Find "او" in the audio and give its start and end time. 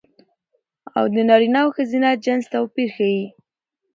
0.97-1.05, 1.63-1.69